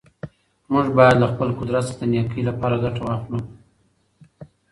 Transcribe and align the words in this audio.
موږ 0.71 0.85
باید 0.97 1.15
له 1.21 1.27
خپل 1.31 1.49
قدرت 1.59 1.83
څخه 1.87 1.97
د 1.99 2.03
نېکۍ 2.13 2.41
لپاره 2.49 2.81
ګټه 2.83 3.01
واخلو. 3.03 3.39